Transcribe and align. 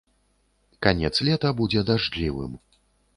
Канец 0.87 1.11
лета 1.27 1.51
будзе 1.59 1.83
дажджлівым. 1.91 2.57